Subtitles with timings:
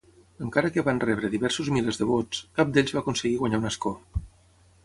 [0.45, 3.97] Encara que van rebre diversos milers de vots, cap d'ells va aconseguir guanyar un escó.